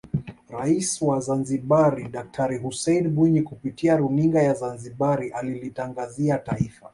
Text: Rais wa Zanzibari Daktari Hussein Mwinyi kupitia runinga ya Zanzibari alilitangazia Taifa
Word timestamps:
Rais 0.49 1.01
wa 1.01 1.19
Zanzibari 1.19 2.07
Daktari 2.09 2.57
Hussein 2.57 3.09
Mwinyi 3.13 3.41
kupitia 3.41 3.97
runinga 3.97 4.41
ya 4.43 4.53
Zanzibari 4.53 5.29
alilitangazia 5.29 6.37
Taifa 6.37 6.89